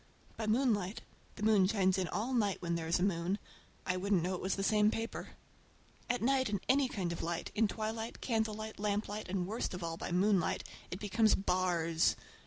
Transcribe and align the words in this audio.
By 0.35 0.47
moonlight—the 0.47 1.43
moon 1.43 1.67
shines 1.67 1.99
in 1.99 2.07
all 2.07 2.33
night 2.33 2.59
when 2.59 2.73
there 2.73 2.87
is 2.87 2.97
a 2.97 3.03
moon—I 3.03 3.97
wouldn't 3.97 4.23
know 4.23 4.33
it 4.33 4.41
was 4.41 4.55
the 4.55 4.63
same 4.63 4.89
paper. 4.89 5.35
At 6.09 6.23
night 6.23 6.49
in 6.49 6.59
any 6.67 6.89
kind 6.89 7.11
of 7.11 7.21
light, 7.21 7.51
in 7.53 7.67
twilight, 7.67 8.19
candlelight, 8.19 8.79
lamplight, 8.79 9.29
and 9.29 9.45
worst 9.45 9.75
of 9.75 9.83
all 9.83 9.97
by 9.97 10.11
moonlight, 10.11 10.63
it 10.89 10.99
becomes 10.99 11.35
bars! 11.35 12.15